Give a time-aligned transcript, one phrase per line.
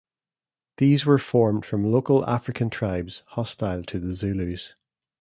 [0.77, 4.73] These were formed from local African tribes hostile to the Zulus.